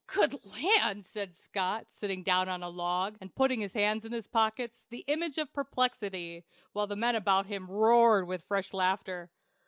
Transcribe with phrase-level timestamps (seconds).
[0.07, 4.25] "Good land!" said Scott, sitting down on a log, and putting his hands in his
[4.25, 6.43] pockets, the image of perplexity,
[6.73, 9.29] while the men about him roared with fresh laughter.